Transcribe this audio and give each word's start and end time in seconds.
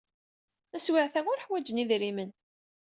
Taswiɛt-a, 0.69 1.21
ur 1.31 1.41
ḥwajen 1.45 1.81
idrimen. 1.83 2.31